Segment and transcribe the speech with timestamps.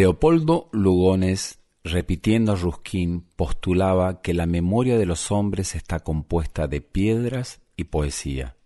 [0.00, 6.80] Leopoldo Lugones, repitiendo a Ruskin, postulaba que la memoria de los hombres está compuesta de
[6.80, 8.56] piedras y poesía.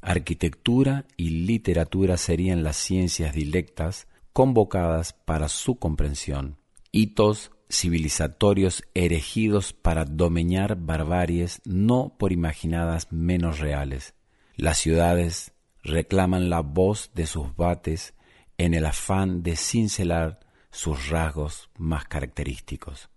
[0.00, 6.56] Arquitectura y literatura serían las ciencias dilectas convocadas para su comprensión,
[6.92, 14.14] hitos civilizatorios erigidos para domeñar barbaries no por imaginadas menos reales.
[14.54, 15.50] Las ciudades
[15.82, 18.14] reclaman la voz de sus bates
[18.56, 23.10] en el afán de cincelar sus rasgos más característicos.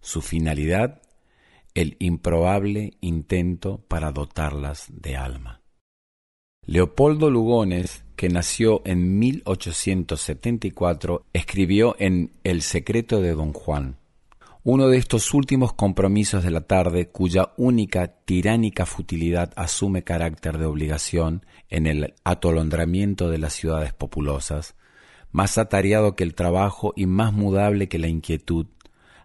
[0.00, 1.02] Su finalidad,
[1.74, 5.60] el improbable intento para dotarlas de alma.
[6.66, 13.96] Leopoldo Lugones, que nació en 1874, escribió en El secreto de Don Juan,
[14.62, 20.66] uno de estos últimos compromisos de la tarde cuya única tiránica futilidad asume carácter de
[20.66, 24.74] obligación en el atolondramiento de las ciudades populosas,
[25.32, 28.66] más atareado que el trabajo y más mudable que la inquietud,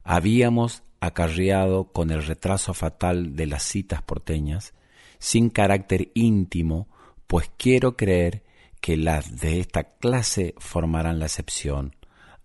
[0.03, 4.73] habíamos acarreado con el retraso fatal de las citas porteñas,
[5.19, 6.87] sin carácter íntimo,
[7.27, 8.43] pues quiero creer
[8.81, 11.95] que las de esta clase formarán la excepción.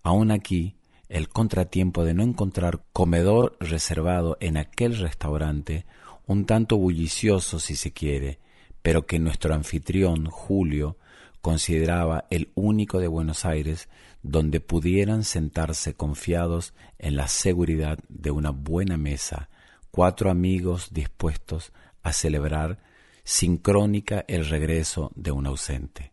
[0.03, 0.77] Aún aquí,
[1.09, 5.85] el contratiempo de no encontrar comedor reservado en aquel restaurante,
[6.27, 8.39] un tanto bullicioso si se quiere,
[8.83, 10.97] pero que nuestro anfitrión, Julio,
[11.41, 13.89] consideraba el único de Buenos Aires
[14.23, 19.49] donde pudieran sentarse confiados en la seguridad de una buena mesa,
[19.91, 22.79] cuatro amigos dispuestos a celebrar
[23.25, 26.13] sin crónica el regreso de un ausente.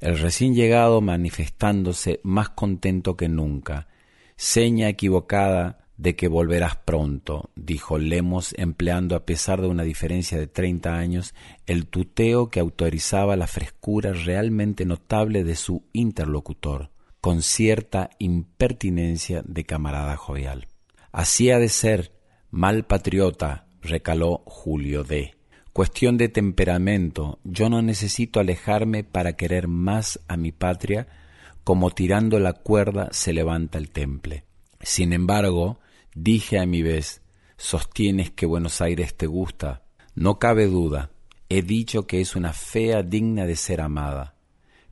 [0.00, 3.88] El recién llegado manifestándose más contento que nunca,
[4.36, 10.48] seña equivocada de que volverás pronto, dijo Lemos, empleando, a pesar de una diferencia de
[10.48, 11.32] treinta años,
[11.64, 16.90] el tuteo que autorizaba la frescura realmente notable de su interlocutor,
[17.20, 20.66] con cierta impertinencia de camarada jovial.
[21.12, 22.10] Así ha de ser,
[22.50, 25.36] mal patriota, recaló Julio D.
[25.72, 31.06] Cuestión de temperamento, yo no necesito alejarme para querer más a mi patria
[31.62, 34.42] como tirando la cuerda se levanta el temple.
[34.80, 35.78] Sin embargo,
[36.14, 37.22] dije a mi vez,
[37.56, 39.84] sostienes que Buenos Aires te gusta.
[40.14, 41.10] No cabe duda,
[41.48, 44.36] he dicho que es una fea digna de ser amada.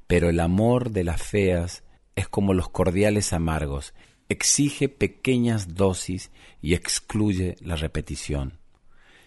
[0.06, 1.84] Pero el amor de las feas
[2.16, 3.94] es como los cordiales amargos,
[4.28, 6.30] exige pequeñas dosis
[6.62, 8.58] y excluye la repetición.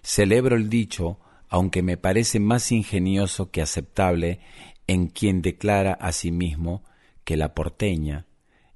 [0.01, 1.19] Celebro el dicho,
[1.49, 4.39] aunque me parece más ingenioso que aceptable
[4.87, 6.83] en quien declara a sí mismo
[7.23, 8.25] que la porteña,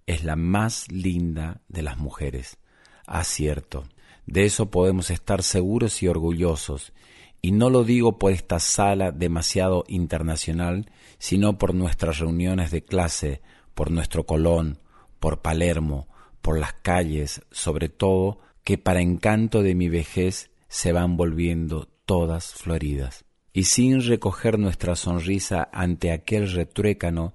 [0.05, 2.57] es la más linda de las mujeres.
[3.07, 3.85] Acierto.
[4.25, 6.93] De eso podemos estar seguros y orgullosos,
[7.41, 13.41] y no lo digo por esta sala demasiado internacional, sino por nuestras reuniones de clase,
[13.73, 14.79] por nuestro Colón,
[15.19, 16.07] por Palermo,
[16.41, 22.53] por las calles, sobre todo, que para encanto de mi vejez se van volviendo todas
[22.53, 23.25] floridas.
[23.53, 27.33] Y sin recoger nuestra sonrisa ante aquel retruécano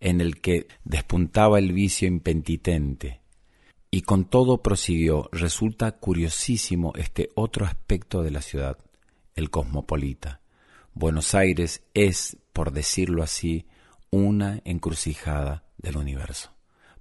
[0.00, 3.20] en el que despuntaba el vicio impentitente,
[3.90, 8.78] y con todo prosiguió, resulta curiosísimo este otro aspecto de la ciudad,
[9.34, 10.40] el cosmopolita.
[10.94, 13.66] Buenos Aires es, por decirlo así,
[14.10, 16.50] una encrucijada del universo.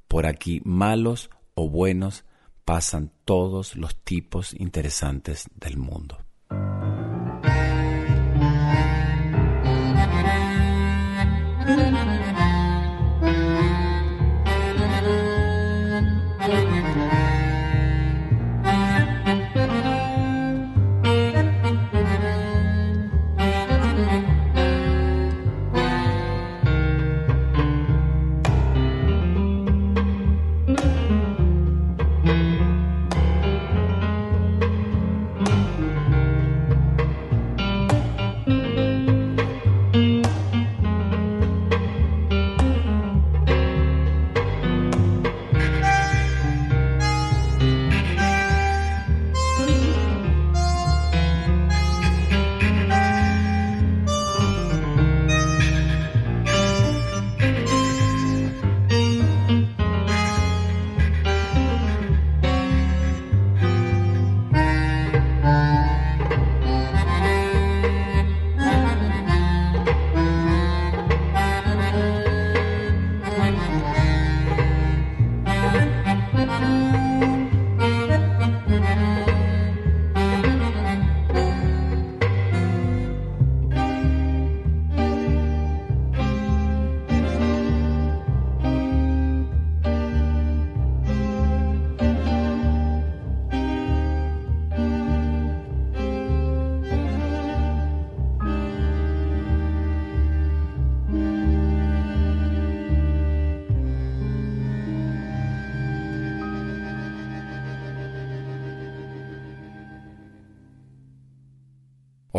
[0.08, 2.24] Por aquí malos o buenos
[2.64, 6.20] pasan todos los tipos interesantes del mundo.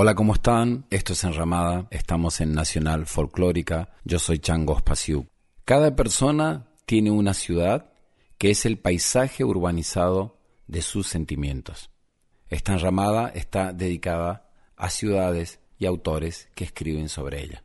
[0.01, 0.87] Hola, ¿cómo están?
[0.91, 5.27] Esto es Enramada, estamos en Nacional Folclórica, yo soy Changos Pasiuk.
[5.65, 7.91] Cada persona tiene una ciudad
[8.39, 11.91] que es el paisaje urbanizado de sus sentimientos.
[12.49, 17.65] Esta Enramada está dedicada a ciudades y autores que escriben sobre ella.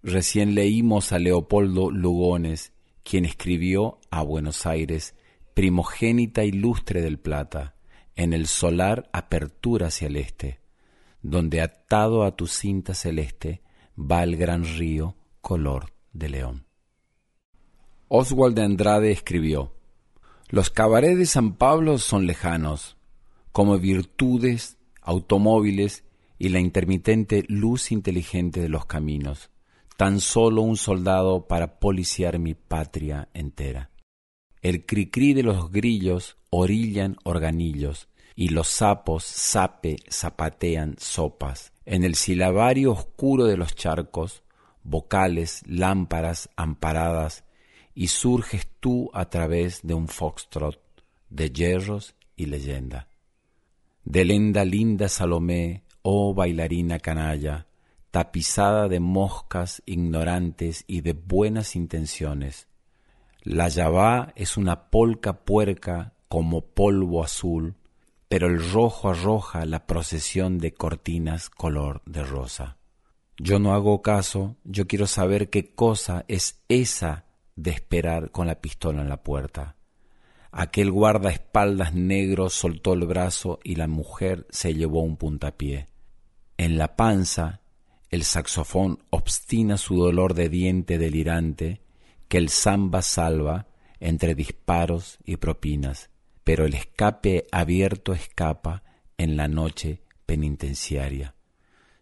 [0.00, 2.72] Recién leímos a Leopoldo Lugones,
[3.02, 5.16] quien escribió a Buenos Aires,
[5.54, 7.74] primogénita ilustre del Plata,
[8.14, 10.62] en el solar apertura hacia el este
[11.24, 13.62] donde atado a tu cinta celeste
[13.98, 16.66] va el gran río color de león.
[18.08, 19.72] Oswald de Andrade escribió,
[20.50, 22.98] Los cabarets de San Pablo son lejanos,
[23.52, 26.04] como virtudes, automóviles
[26.38, 29.50] y la intermitente luz inteligente de los caminos,
[29.96, 33.90] tan solo un soldado para policiar mi patria entera.
[34.60, 41.72] El cri-cri de los grillos orillan organillos, y los sapos sape zapatean sopas.
[41.84, 44.42] En el silabario oscuro de los charcos,
[44.82, 47.44] vocales, lámparas amparadas,
[47.94, 50.80] y surges tú a través de un foxtrot
[51.30, 53.08] de hierros y leyenda.
[54.04, 57.66] De lenda linda Salomé, oh bailarina canalla,
[58.10, 62.68] tapizada de moscas ignorantes y de buenas intenciones.
[63.42, 67.76] La yabá es una polca puerca como polvo azul,
[68.34, 72.78] pero el rojo arroja la procesión de cortinas color de rosa.
[73.38, 78.60] Yo no hago caso, yo quiero saber qué cosa es esa de esperar con la
[78.60, 79.76] pistola en la puerta.
[80.50, 85.86] Aquel guardaespaldas negro soltó el brazo y la mujer se llevó un puntapié.
[86.56, 87.60] En la panza,
[88.10, 91.82] el saxofón obstina su dolor de diente delirante
[92.26, 93.68] que el samba salva
[94.00, 96.10] entre disparos y propinas
[96.44, 98.82] pero el escape abierto escapa
[99.16, 101.34] en la noche penitenciaria.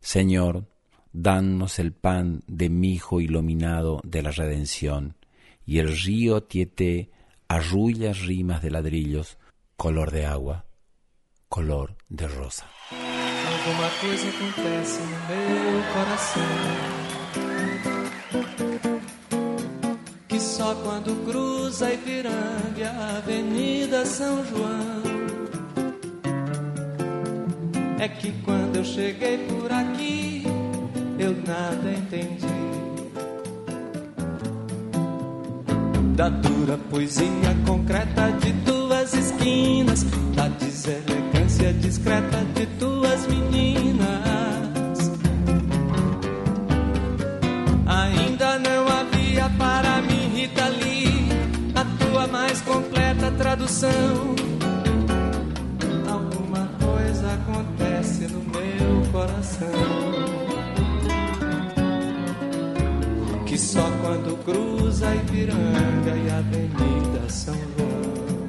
[0.00, 0.66] Señor,
[1.12, 5.16] danos el pan de mi hijo iluminado de la redención,
[5.64, 7.10] y el río Tieté
[7.46, 9.38] arrulla rimas de ladrillos,
[9.76, 10.66] color de agua,
[11.48, 12.66] color de rosa.
[20.32, 25.02] Que só quando cruza Ipiranga a Avenida São João
[28.00, 30.44] é que quando eu cheguei por aqui
[31.18, 32.62] eu nada entendi
[36.16, 44.08] da dura poesia concreta de tuas esquinas, da deselegância discreta de tuas meninas.
[47.86, 50.11] Ainda não havia para mim,
[53.36, 54.34] tradução.
[56.08, 60.12] Alguma coisa acontece no meu coração.
[63.52, 68.48] que só quando cruza Ipiranga e a Avenida São João.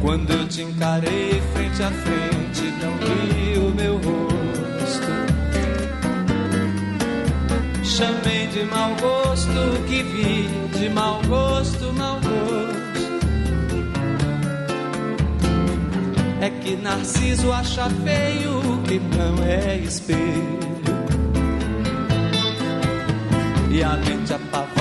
[0.00, 4.37] Quando eu te encarei frente a frente, não vi o meu rosto.
[7.98, 10.46] Chamei de mau gosto que vi,
[10.78, 13.18] de mau gosto, mau gosto.
[16.40, 20.60] É que Narciso acha feio que não é espelho.
[23.68, 24.77] E a mente apavora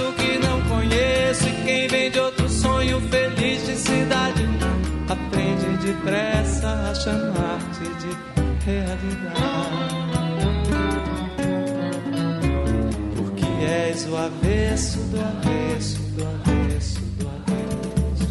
[0.00, 1.48] começo, afasto o que não conheço.
[1.48, 4.48] E quem vem de outro sonho feliz de cidade
[5.08, 10.00] aprende depressa a chamar-te de realidade.
[13.62, 18.26] és o avesso do avesso do avesso do avesso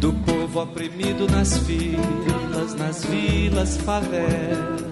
[0.00, 4.91] do povo oprimido nas filas, nas vilas, favelas.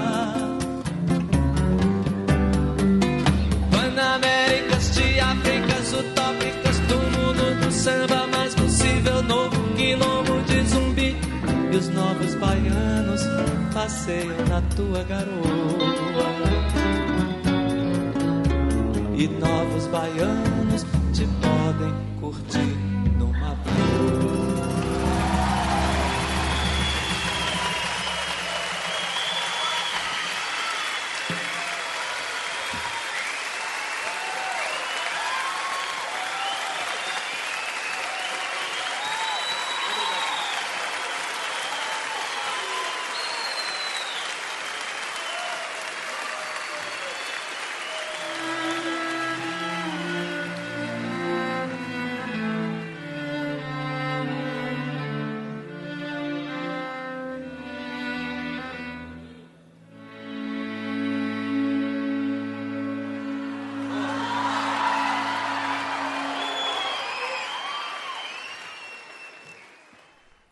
[13.91, 15.51] Passeiam na tua garoa.
[19.17, 22.10] E novos baianos te podem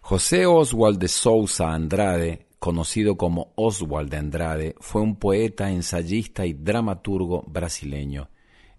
[0.10, 6.54] José Oswald de Sousa Andrade, conocido como Oswald de Andrade, fue un poeta, ensayista y
[6.54, 8.28] dramaturgo brasileño.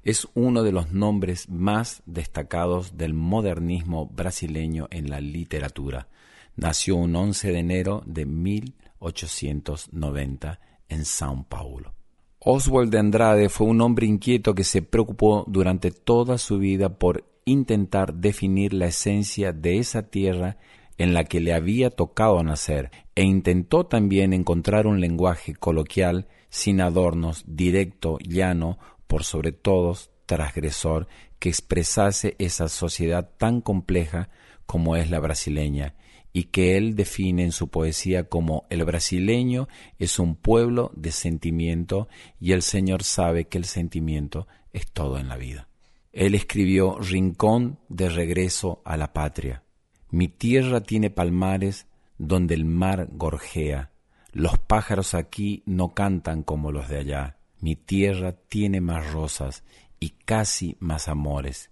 [0.03, 6.09] Es uno de los nombres más destacados del modernismo brasileño en la literatura.
[6.57, 10.59] Nació un 11 de enero de 1890
[10.89, 11.95] en São Paulo.
[12.41, 17.25] Oswald de Andrade fue un hombre inquieto que se preocupó durante toda su vida por
[17.45, 20.57] intentar definir la esencia de esa tierra
[21.01, 26.83] en la que le había tocado nacer, e intentó también encontrar un lenguaje coloquial, sin
[26.83, 34.29] adornos, directo, llano, por sobre todo transgresor, que expresase esa sociedad tan compleja
[34.67, 35.95] como es la brasileña,
[36.35, 42.09] y que él define en su poesía como el brasileño es un pueblo de sentimiento
[42.39, 45.67] y el Señor sabe que el sentimiento es todo en la vida.
[46.13, 49.65] Él escribió Rincón de regreso a la patria,
[50.11, 51.87] mi tierra tiene palmares
[52.19, 53.91] donde el mar gorjea.
[54.33, 57.37] Los pájaros aquí no cantan como los de allá.
[57.61, 59.63] Mi tierra tiene más rosas
[60.01, 61.71] y casi más amores.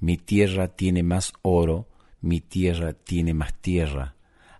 [0.00, 1.88] Mi tierra tiene más oro,
[2.20, 4.16] mi tierra tiene más tierra.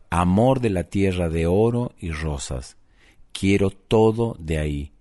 [0.09, 2.77] Amor de la tierra de oro y rosas.
[3.33, 4.93] Quiero todo de ahí.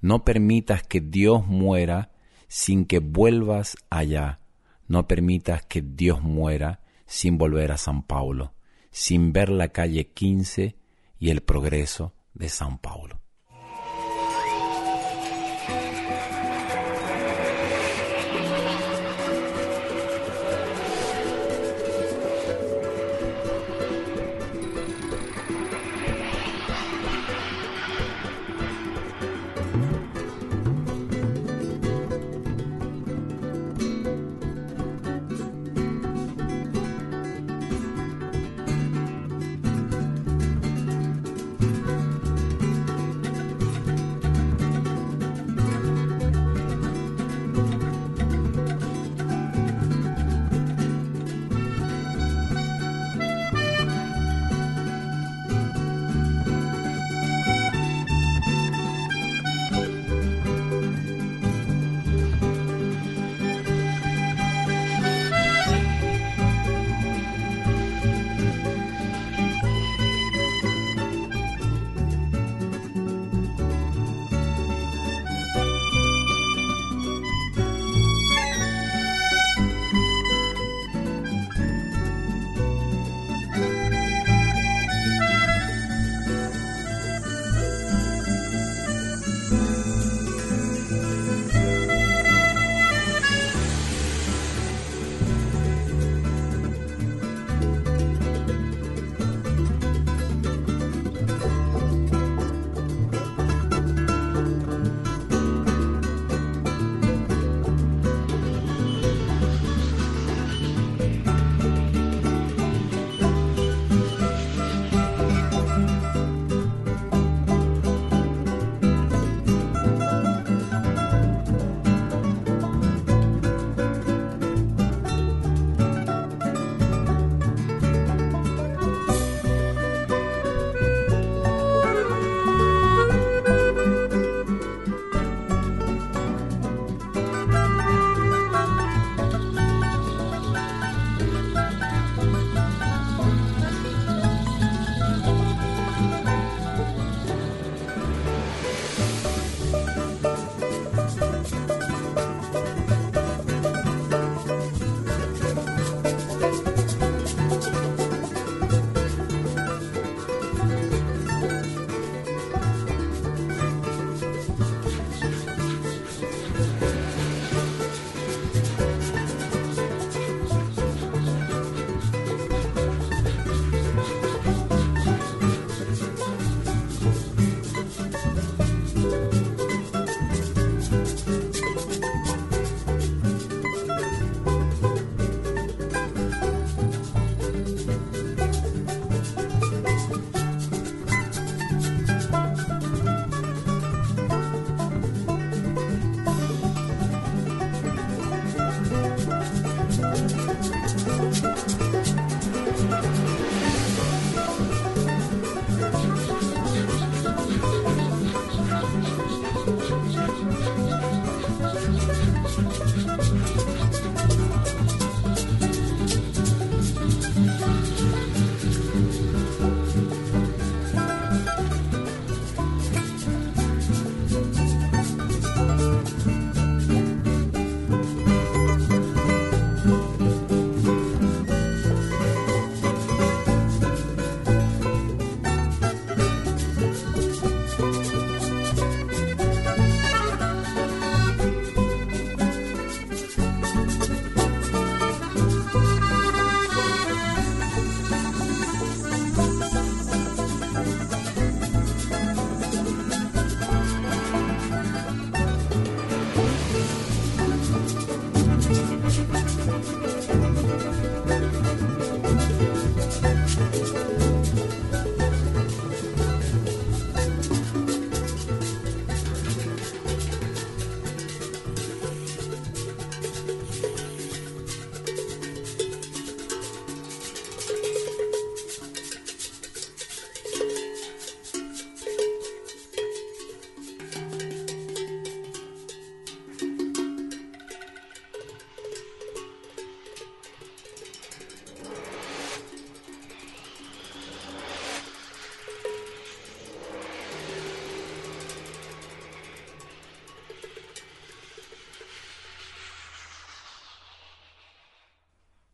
[0.00, 2.12] No permitas que Dios muera
[2.48, 4.40] sin que vuelvas allá.
[4.88, 8.54] No permitas que Dios muera sin volver a San Paulo,
[8.90, 10.76] sin ver la calle 15
[11.18, 13.20] y el progreso de San Paulo.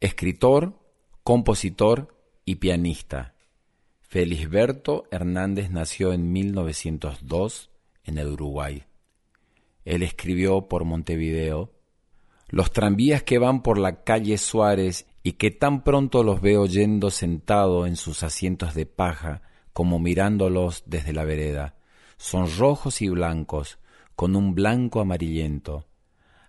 [0.03, 0.79] Escritor,
[1.23, 3.35] compositor y pianista.
[4.01, 7.71] Felisberto Hernández nació en 1902
[8.05, 8.85] en el Uruguay.
[9.85, 11.75] Él escribió por Montevideo,
[12.49, 17.11] Los tranvías que van por la calle Suárez y que tan pronto los veo yendo
[17.11, 19.43] sentado en sus asientos de paja
[19.75, 21.75] como mirándolos desde la vereda,
[22.17, 23.79] son rojos y blancos,
[24.17, 25.85] con un blanco amarillento.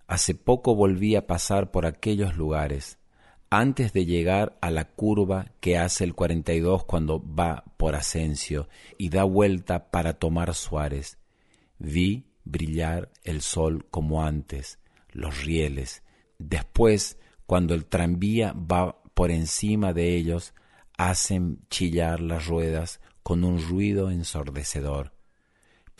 [0.07, 2.97] Hace poco volví a pasar por aquellos lugares,
[3.51, 9.09] antes de llegar a la curva que hace el 42 cuando va por Asensio y
[9.09, 11.19] da vuelta para tomar Suárez.
[11.77, 14.79] Vi brillar el sol como antes,
[15.11, 16.01] los rieles.
[16.39, 20.55] Después, cuando el tranvía va por encima de ellos,
[20.97, 25.13] hacen chillar las ruedas con un ruido ensordecedor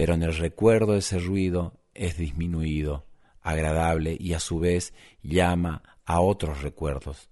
[0.02, 3.06] pero en el recuerdo ese ruido es disminuido,
[3.42, 7.30] agradable y a su vez llama a otros recuerdos.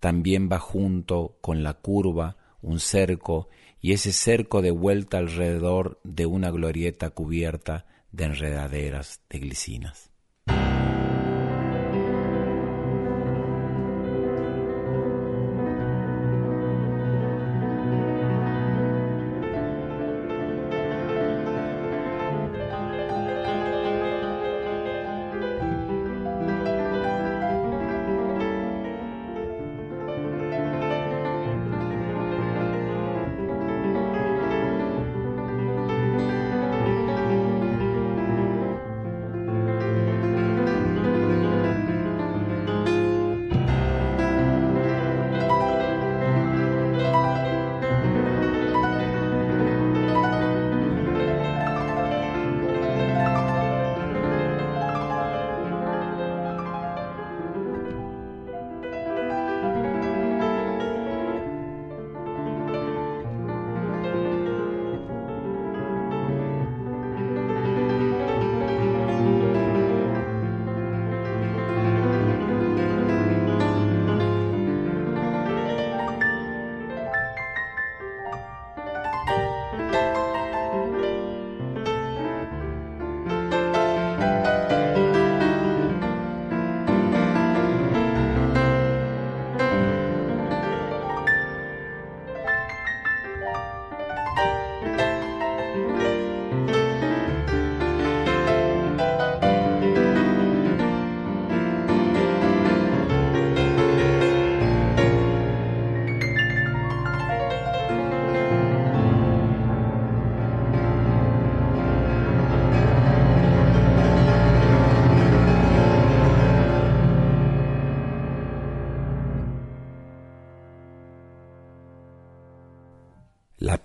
[0.00, 3.48] También va junto con la curva un cerco
[3.80, 10.07] y ese cerco de vuelta alrededor de una glorieta cubierta de enredaderas de glicinas.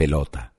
[0.04, 0.54] Pelota.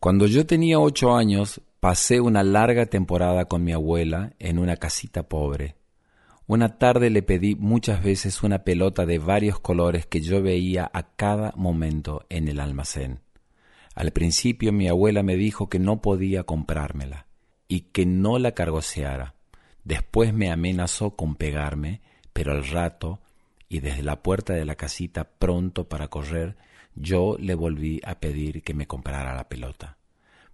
[0.00, 5.22] Cuando yo tenía ocho años, pasé una larga temporada con mi abuela en una casita
[5.30, 5.76] pobre.
[6.46, 11.04] Una tarde le pedí muchas veces una pelota de varios colores que yo veía a
[11.16, 13.20] cada momento en el almacén.
[13.94, 17.24] Al principio mi abuela me dijo que no podía comprármela
[17.68, 19.36] y que no la cargoseara.
[19.84, 22.02] Después me amenazó con pegarme,
[22.34, 23.20] pero al rato,
[23.70, 26.58] y desde la puerta de la casita pronto para correr,
[26.94, 29.96] yo le volví a pedir que me comprara la pelota.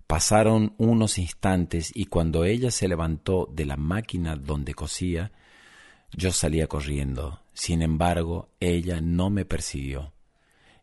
[0.06, 5.32] Pasaron unos instantes y cuando ella se levantó de la máquina donde cosía,
[6.16, 7.42] yo salía corriendo.
[7.52, 10.12] Sin embargo, ella no me persiguió.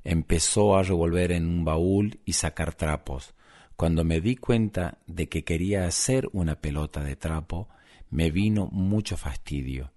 [0.04, 3.34] Empezó a revolver en un baúl y sacar trapos.
[3.76, 7.68] Cuando me di cuenta de que quería hacer una pelota de trapo,
[8.12, 9.91] me vino mucho fastidio.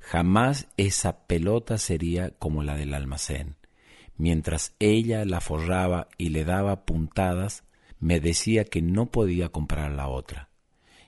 [0.00, 3.57] Jamás esa pelota sería como la del almacén.
[4.18, 7.62] Mientras ella la forraba y le daba puntadas,
[8.00, 10.50] me decía que no podía comprar la otra,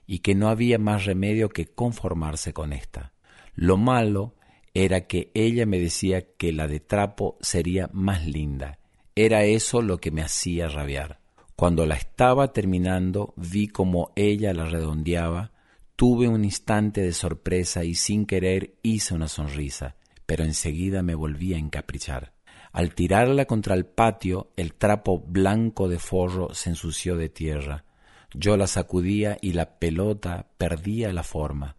[0.07, 3.13] y que no había más remedio que conformarse con esta.
[3.55, 4.37] Lo malo
[4.75, 8.79] era que ella me decía que la de trapo sería más linda.
[9.17, 11.21] Era eso lo que me hacía rabiar.
[11.57, 15.53] Cuando la estaba terminando vi como ella la redondeaba,
[15.97, 19.97] tuve un instante de sorpresa y sin querer hice una sonrisa,
[20.27, 22.33] pero enseguida me volví a encaprichar.
[22.73, 27.85] Al tirarla contra el patio, el trapo blanco de forro se ensució de tierra.
[28.33, 31.77] Yo la sacudía y la pelota perdía la forma.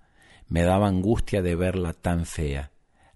[0.48, 2.72] Me daba angustia de verla tan fea.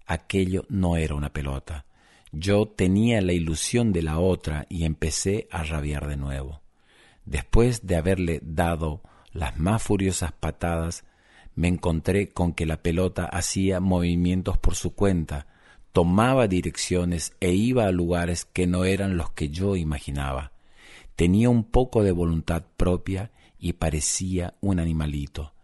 [0.06, 1.84] Aquello no era una pelota.
[2.32, 6.62] Yo tenía la ilusión de la otra y empecé a rabiar de nuevo.
[7.26, 11.04] Después de haberle dado las más furiosas patadas,
[11.54, 15.46] me encontré con que la pelota hacía movimientos por su cuenta,
[15.96, 20.52] tomaba direcciones e iba a lugares que no eran los que yo imaginaba.
[21.14, 25.54] Tenía un poco de voluntad propia y parecía un animalito.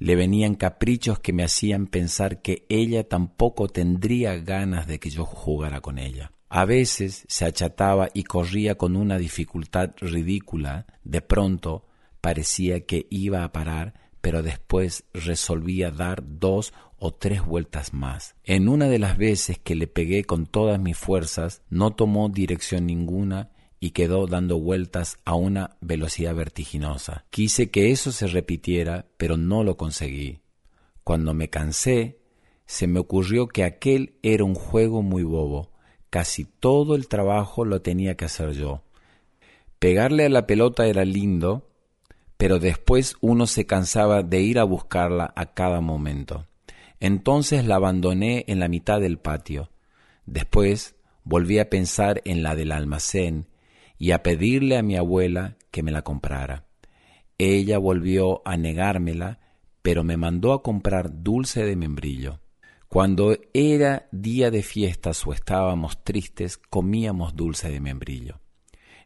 [0.00, 5.24] Le venían caprichos que me hacían pensar que ella tampoco tendría ganas de que yo
[5.24, 6.32] jugara con ella.
[6.48, 10.86] A veces se achataba y corría con una dificultad ridícula.
[11.04, 11.86] De pronto
[12.20, 18.36] parecía que iba a parar, pero después resolvía dar dos o tres vueltas más.
[18.44, 22.86] En una de las veces que le pegué con todas mis fuerzas, no tomó dirección
[22.86, 27.24] ninguna y quedó dando vueltas a una velocidad vertiginosa.
[27.30, 30.42] Quise que eso se repitiera, pero no lo conseguí.
[31.02, 32.20] Cuando me cansé,
[32.66, 35.72] se me ocurrió que aquel era un juego muy bobo.
[36.10, 38.82] Casi todo el trabajo lo tenía que hacer yo.
[39.78, 41.66] Pegarle a la pelota era lindo,
[42.36, 46.46] pero después uno se cansaba de ir a buscarla a cada momento.
[47.00, 49.70] Entonces la abandoné en la mitad del patio.
[50.26, 53.48] Después volví a pensar en la del almacén
[53.98, 56.66] y a pedirle a mi abuela que me la comprara.
[57.38, 59.40] Ella volvió a negármela,
[59.82, 62.40] pero me mandó a comprar dulce de membrillo.
[62.88, 68.40] Cuando era día de fiestas o estábamos tristes, comíamos dulce de membrillo.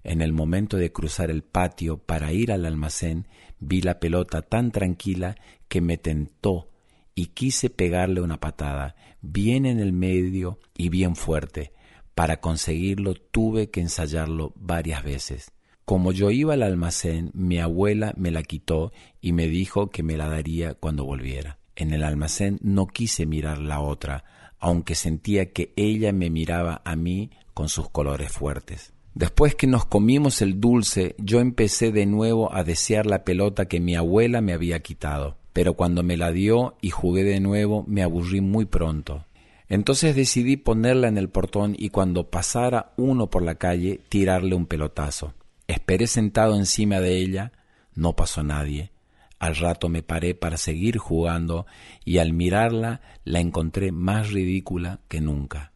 [0.03, 3.29] En el momento de cruzar el patio para ir al almacén,
[3.61, 5.37] vi la pelota tan tranquila
[5.69, 6.71] que me tentó
[7.15, 11.73] y quise pegarle una patada, bien en el medio y bien fuerte.
[12.15, 15.51] Para conseguirlo tuve que ensayarlo varias veces.
[15.85, 20.17] Como yo iba al almacén, mi abuela me la quitó y me dijo que me
[20.17, 21.59] la daría cuando volviera.
[21.77, 24.25] En el almacén no quise mirar la otra,
[24.59, 28.93] aunque sentía que ella me miraba a mí con sus colores fuertes.
[29.15, 33.79] Después que nos comimos el dulce, yo empecé de nuevo a desear la pelota que
[33.79, 38.03] mi abuela me había quitado pero cuando me la dio y jugué de nuevo me
[38.03, 39.25] aburrí muy pronto.
[39.69, 44.67] Entonces decidí ponerla en el portón y cuando pasara uno por la calle tirarle un
[44.67, 45.33] pelotazo.
[45.69, 47.53] Esperé sentado encima de ella,
[47.95, 48.91] no pasó nadie.
[49.39, 51.67] Al rato me paré para seguir jugando
[52.05, 55.73] y al mirarla la encontré más ridícula que nunca.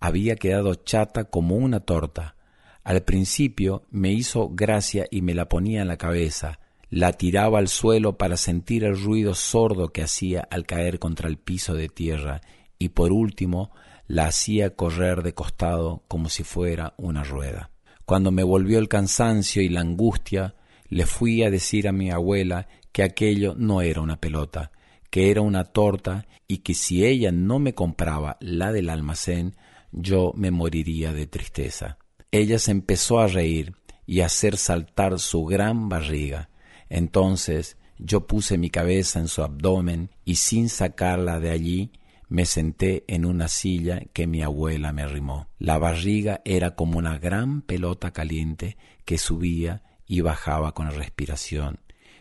[0.00, 2.36] Había quedado chata como una torta.
[2.82, 6.60] Al principio me hizo gracia y me la ponía en la cabeza,
[6.94, 11.38] la tiraba al suelo para sentir el ruido sordo que hacía al caer contra el
[11.38, 12.40] piso de tierra
[12.78, 13.72] y por último
[14.06, 17.72] la hacía correr de costado como si fuera una rueda.
[18.04, 20.54] Cuando me volvió el cansancio y la angustia,
[20.88, 24.70] le fui a decir a mi abuela que aquello no era una pelota,
[25.10, 29.56] que era una torta y que si ella no me compraba la del almacén,
[29.90, 31.98] yo me moriría de tristeza.
[32.30, 33.74] Ella se empezó a reír
[34.06, 36.50] y a hacer saltar su gran barriga.
[36.94, 41.90] Entonces yo puse mi cabeza en su abdomen y sin sacarla de allí
[42.28, 45.48] me senté en una silla que mi abuela me arrimó.
[45.58, 51.80] La barriga era como una gran pelota caliente que subía y bajaba con la respiración,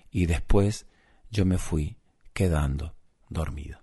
[0.10, 0.88] y después
[1.30, 1.98] yo me fui
[2.34, 2.96] quedando
[3.30, 3.83] dormido.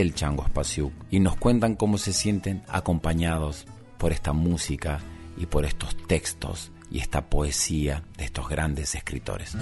[0.00, 5.00] el changospasiuk y nos cuentan cómo se sienten acompañados por esta música
[5.38, 9.56] y por estos textos y esta poesía de estos grandes escritores.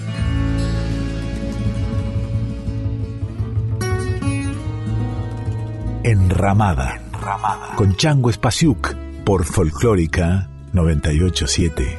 [6.03, 7.75] Enramada, Enramada.
[7.77, 8.93] con Chango Espasiuk
[9.23, 11.97] por Folclórica 987.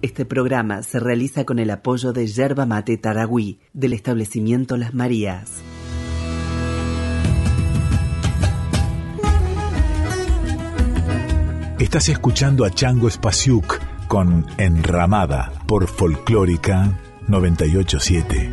[0.00, 5.62] Este programa se realiza con el apoyo de Yerba Mate Taragüí del establecimiento Las Marías.
[11.78, 18.52] Estás escuchando a Chango Espasiuk con Enramada por Folclórica 987.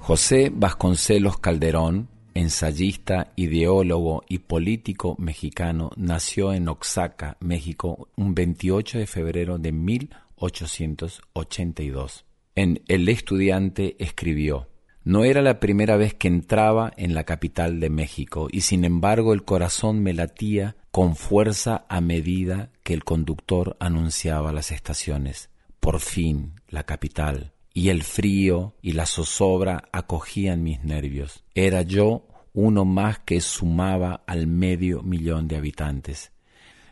[0.00, 9.06] José Vasconcelos Calderón, ensayista, ideólogo y político mexicano, nació en Oaxaca, México, un 28 de
[9.06, 12.24] febrero de 1882.
[12.56, 14.66] En El Estudiante escribió,
[15.06, 19.34] no era la primera vez que entraba en la capital de México y sin embargo
[19.34, 25.48] el corazón me latía con fuerza a medida que el conductor anunciaba las estaciones.
[25.78, 27.52] Por fin, la capital.
[27.72, 31.44] Y el frío y la zozobra acogían mis nervios.
[31.54, 36.32] Era yo uno más que sumaba al medio millón de habitantes.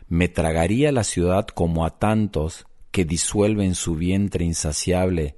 [0.06, 5.34] Me tragaría la ciudad como a tantos que disuelven su vientre insaciable,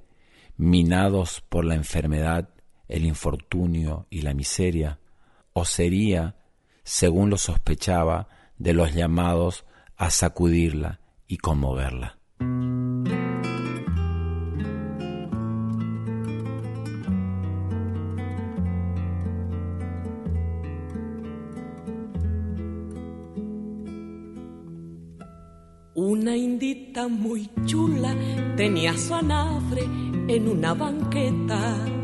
[0.57, 2.49] minados por la enfermedad
[2.87, 4.99] el infortunio y la miseria,
[5.53, 6.35] o sería,
[6.83, 9.65] según lo sospechaba, de los llamados
[9.97, 12.17] a sacudirla y conmoverla.
[25.93, 28.15] Una indita muy chula
[28.55, 29.83] tenía su anafre
[30.27, 31.96] en una banqueta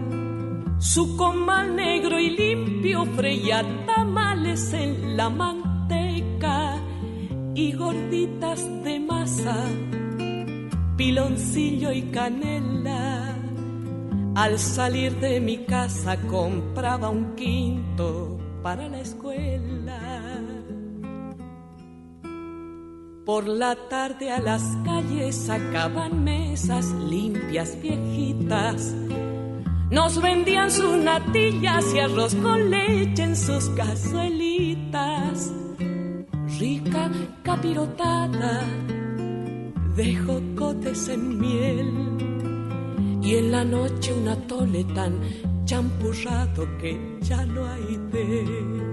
[0.84, 6.78] su comal negro y limpio freía tamales en la manteca
[7.56, 9.64] y gorditas de masa,
[10.98, 13.34] piloncillo y canela.
[14.36, 20.02] Al salir de mi casa compraba un quinto para la escuela.
[23.26, 28.94] Por la tarde a las calles sacaban mesas limpias viejitas
[29.94, 35.54] nos vendían sus natillas y arroz con leche en sus cazuelitas.
[36.60, 37.12] Rica
[37.44, 38.62] capirotada
[39.96, 41.92] de jocotes en miel.
[43.22, 45.20] Y en la noche un atole tan
[45.66, 48.93] champurrado que ya no hay de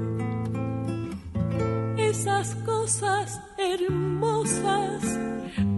[2.10, 5.18] esas cosas hermosas,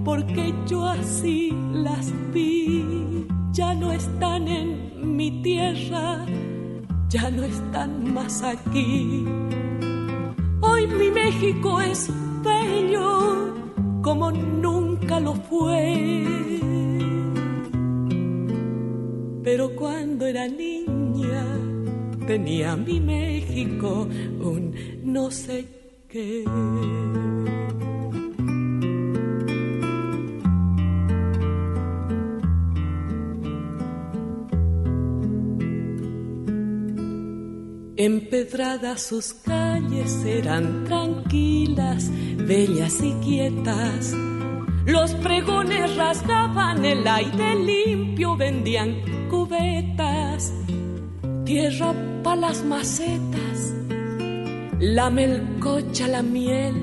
[0.04, 6.26] porque yo así las vi, ya no están en mi tierra
[7.12, 9.26] ya no están más aquí.
[10.62, 12.10] Hoy mi México es
[12.42, 13.54] bello
[14.00, 16.24] como nunca lo fue.
[19.44, 21.44] Pero cuando era niña
[22.26, 24.08] tenía mi México
[24.40, 25.81] un no sé
[37.96, 44.12] Empedradas sus calles eran tranquilas, bellas y quietas.
[44.84, 50.52] Los pregones rasgaban el aire limpio, vendían cubetas,
[51.46, 53.72] tierra para las macetas,
[54.82, 56.74] la melcocha, la miel,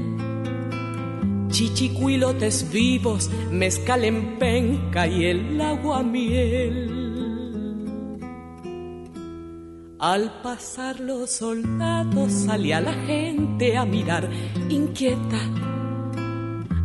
[1.49, 6.95] chichicuilotes vivos, mezcal en penca y el agua miel.
[9.99, 14.29] Al pasar los soldados salía la gente a mirar
[14.69, 15.41] inquieta.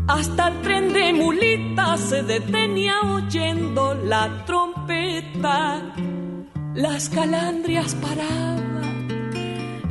[0.08, 5.94] Hasta el tren de mulitas se detenía oyendo la trompeta.
[6.74, 8.63] Las calandrias paraban,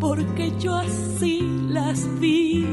[0.00, 2.66] porque yo así las vi,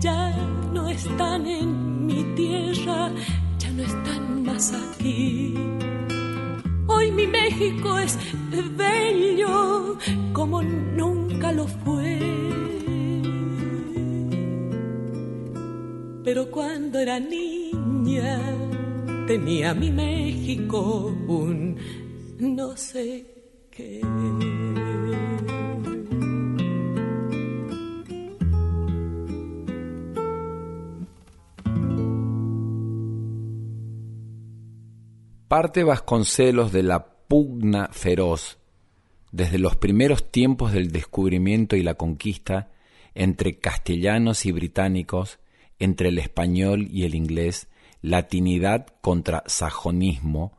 [0.00, 0.34] ya
[0.72, 3.10] no están en mi tierra,
[3.58, 5.54] ya no están más aquí.
[6.86, 8.18] Hoy mi México es
[8.76, 9.98] bello
[10.32, 12.18] como nunca lo fue.
[16.24, 18.40] Pero cuando era niña
[19.26, 21.76] tenía mi México un
[22.38, 23.33] no sé
[35.48, 38.58] Parte Vasconcelos de la pugna feroz
[39.32, 42.70] desde los primeros tiempos del descubrimiento y la conquista
[43.14, 45.40] entre castellanos y británicos,
[45.80, 47.68] entre el español y el inglés,
[48.02, 50.56] latinidad contra sajonismo,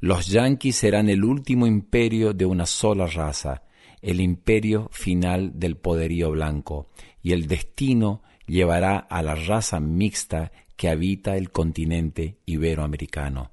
[0.00, 3.62] los yanquis serán el último imperio de una sola raza,
[4.02, 6.90] el imperio final del poderío blanco,
[7.22, 13.52] y el destino llevará a la raza mixta que habita el continente iberoamericano,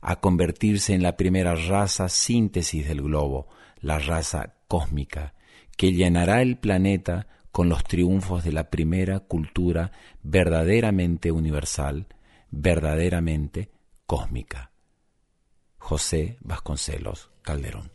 [0.00, 3.46] a convertirse en la primera raza síntesis del globo,
[3.80, 5.34] la raza cósmica,
[5.76, 9.92] que llenará el planeta con los triunfos de la primera cultura
[10.22, 12.08] verdaderamente universal,
[12.50, 13.70] verdaderamente
[14.06, 14.73] cósmica.
[15.84, 17.90] José Vasconcelos Calderón.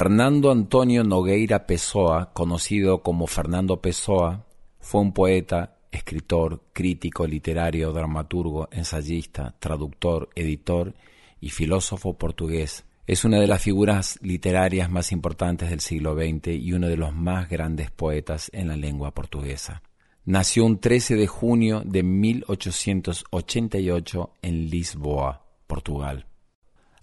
[0.00, 4.46] Fernando Antonio Nogueira Pessoa, conocido como Fernando Pessoa,
[4.78, 10.94] fue un poeta, escritor, crítico literario, dramaturgo, ensayista, traductor, editor
[11.38, 12.86] y filósofo portugués.
[13.06, 17.14] Es una de las figuras literarias más importantes del siglo XX y uno de los
[17.14, 19.82] más grandes poetas en la lengua portuguesa.
[20.24, 26.24] Nació un 13 de junio de 1888 en Lisboa, Portugal.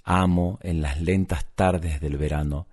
[0.03, 2.65] Amo en las lentas tardes del verano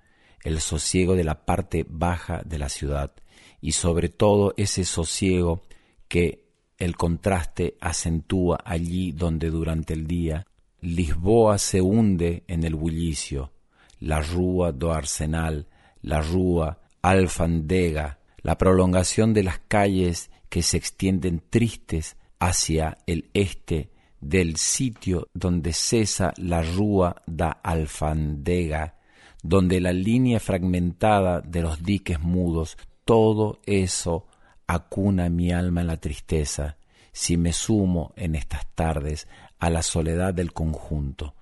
[0.44, 3.12] el sosiego de la parte baja de la ciudad
[3.60, 5.62] y sobre todo ese sosiego
[6.06, 6.44] que
[6.78, 10.46] el contraste acentúa allí donde durante el día
[10.80, 13.52] Lisboa se hunde en el bullicio,
[14.00, 15.66] la Rúa do Arsenal,
[16.02, 23.90] la Rúa Alfandega, la prolongación de las calles que se extienden tristes hacia el este
[24.20, 28.98] del sitio donde cesa la Rúa da Alfandega,
[29.44, 34.26] donde la línea fragmentada de los diques mudos, todo eso
[34.66, 36.78] acuna mi alma en la tristeza,
[37.12, 39.28] si me sumo en estas tardes
[39.58, 41.34] a la soledad del conjunto.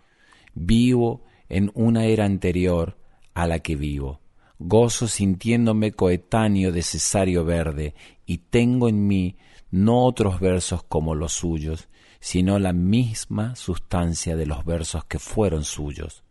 [0.53, 2.99] Vivo en una era anterior
[3.35, 4.21] a la que vivo.
[4.59, 7.95] Gozo sintiéndome coetáneo de Cesario Verde
[8.27, 9.37] y tengo en mí
[9.71, 11.89] no otros versos como los suyos,
[12.19, 16.25] sino la misma sustancia de los versos que fueron suyos.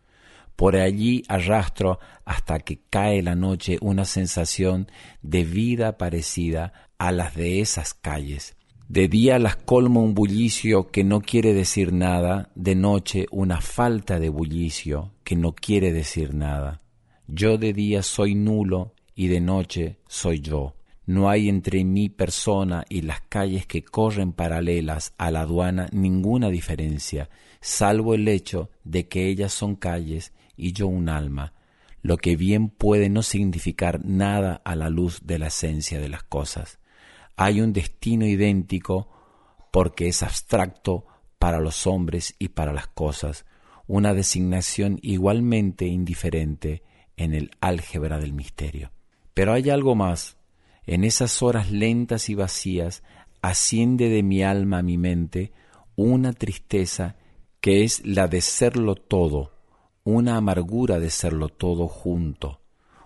[0.62, 4.86] Por allí arrastro hasta que cae la noche una sensación
[5.20, 8.54] de vida parecida a las de esas calles,
[8.88, 14.20] de día las colmo un bullicio que no quiere decir nada, de noche una falta
[14.20, 16.80] de bullicio que no quiere decir nada.
[17.26, 20.76] Yo de día soy nulo y de noche soy yo.
[21.06, 26.50] No hay entre mi persona y las calles que corren paralelas a la aduana ninguna
[26.50, 31.54] diferencia, salvo el hecho de que ellas son calles y yo un alma,
[32.02, 36.22] lo que bien puede no significar nada a la luz de la esencia de las
[36.22, 36.78] cosas
[37.36, 39.08] hay un destino idéntico
[39.70, 41.06] porque es abstracto
[41.38, 43.46] para los hombres y para las cosas,
[43.86, 46.82] una designación igualmente indiferente
[47.16, 48.92] en el álgebra del misterio.
[49.34, 50.36] Pero hay algo más.
[50.86, 53.02] En esas horas lentas y vacías
[53.40, 55.52] asciende de mi alma a mi mente
[55.96, 57.16] una tristeza
[57.60, 59.52] que es la de serlo todo,
[60.04, 62.60] una amargura de serlo todo junto,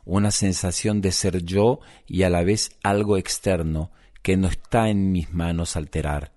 [0.04, 3.90] una sensación de ser yo y a la vez algo externo
[4.22, 6.32] que no está en mis manos alterar.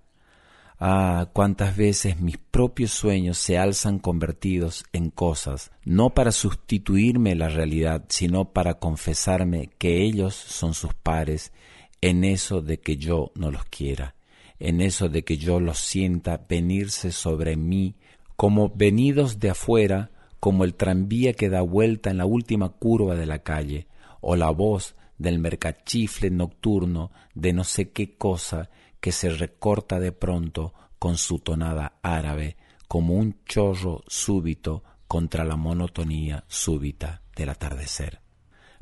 [0.82, 7.50] Ah, cuántas veces mis propios sueños se alzan convertidos en cosas, no para sustituirme la
[7.50, 11.52] realidad, sino para confesarme que ellos son sus pares
[12.00, 14.16] en eso de que yo no los quiera,
[14.58, 17.96] en eso de que yo los sienta venirse sobre mí
[18.38, 23.26] como venidos de afuera, como el tranvía que da vuelta en la última curva de
[23.26, 23.88] la calle,
[24.22, 28.70] o la voz del mercachifle nocturno de no sé qué cosa
[29.00, 35.56] que se recorta de pronto con su tonada árabe como un chorro súbito contra la
[35.56, 38.22] monotonía súbita del atardecer.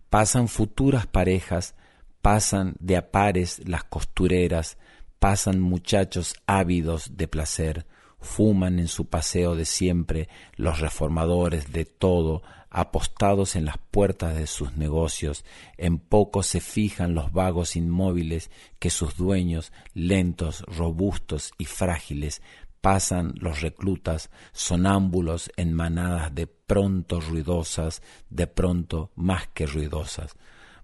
[0.10, 1.76] Pasan futuras parejas,
[2.22, 4.78] pasan de a pares las costureras,
[5.20, 7.86] pasan muchachos ávidos de placer,
[8.28, 14.46] fuman en su paseo de siempre los reformadores de todo, apostados en las puertas de
[14.46, 15.46] sus negocios,
[15.78, 22.42] en poco se fijan los vagos inmóviles que sus dueños, lentos, robustos y frágiles,
[22.82, 30.36] pasan los reclutas, sonámbulos en manadas de pronto ruidosas, de pronto más que ruidosas.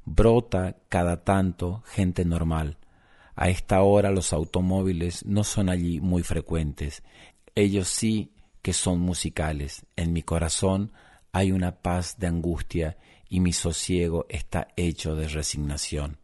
[0.06, 2.78] Brota cada tanto gente normal.
[3.36, 7.04] A esta hora los automóviles no son allí muy frecuentes.
[7.56, 9.86] Ellos sí que son musicales.
[9.96, 10.92] En mi corazón
[11.32, 12.98] hay una paz de angustia
[13.30, 16.18] y mi sosiego está hecho de resignación.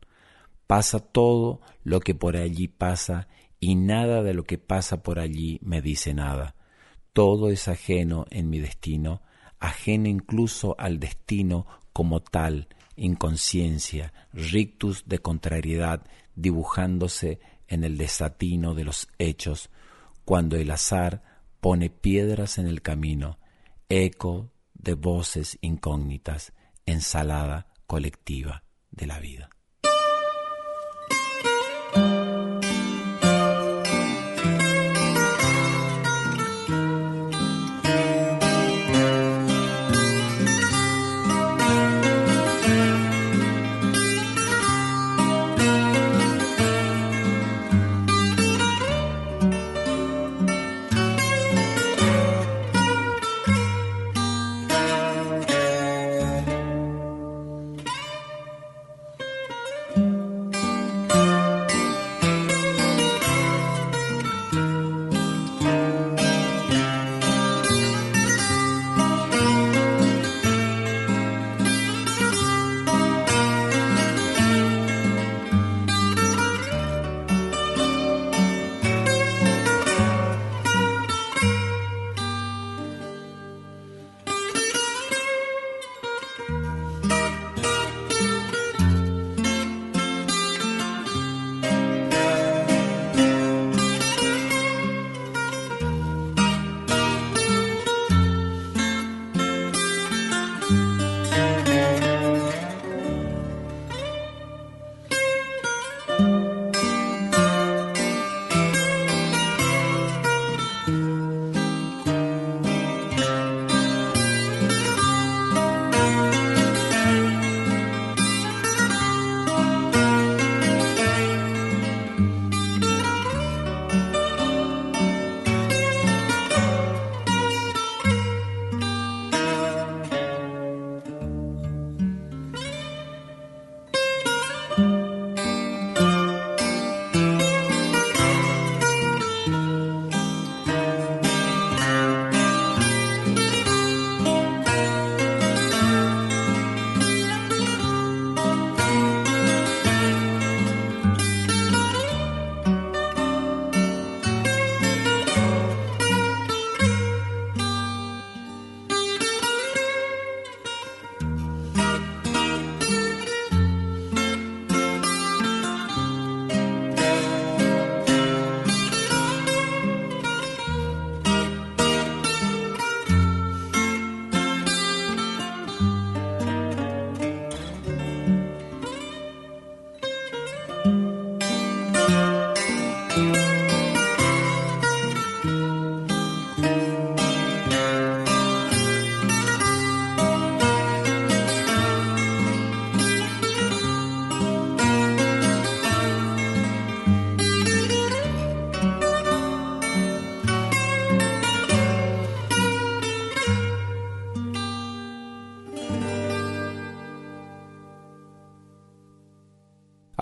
[0.68, 3.28] Pasa todo lo que por allí pasa
[3.60, 6.56] y nada de lo que pasa por allí me dice nada.
[7.14, 9.22] Todo es ajeno en mi destino,
[9.60, 16.06] ajeno incluso al destino como tal, inconsciencia, rictus de contrariedad
[16.36, 19.70] dibujándose en el desatino de los hechos,
[20.30, 21.24] cuando el azar
[21.60, 23.40] pone piedras en el camino,
[23.90, 26.54] eco de voces incógnitas,
[26.86, 29.50] ensalada colectiva de la vida.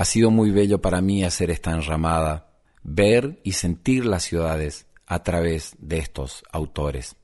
[0.07, 2.49] Sido muy bello para mí hacer esta enramada,
[2.81, 7.17] ver y sentir las ciudades a través de estos autores.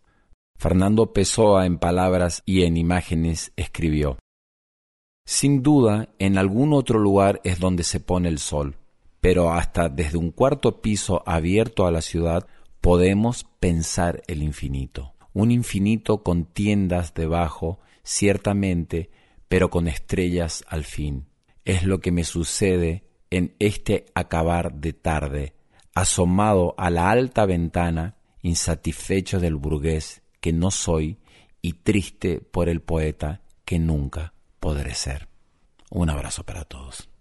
[0.57, 4.17] Fernando Pessoa en palabras y en imágenes escribió,
[5.25, 8.75] Sin duda, en algún otro lugar es donde se pone el sol,
[9.19, 12.47] pero hasta desde un cuarto piso abierto a la ciudad
[12.81, 19.09] podemos pensar el infinito, un infinito con tiendas debajo, ciertamente,
[19.47, 21.27] pero con estrellas al fin
[21.65, 25.55] es lo que me sucede en este acabar de tarde,
[25.95, 31.17] asomado a la alta ventana, insatisfecho del burgués que no soy
[31.61, 35.29] y triste por el poeta que nunca podré ser.
[35.89, 37.12] Un abrazo para todos.